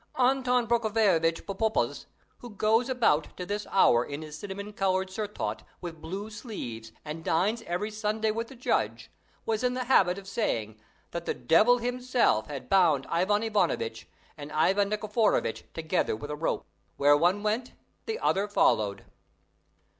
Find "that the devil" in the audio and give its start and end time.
11.11-11.77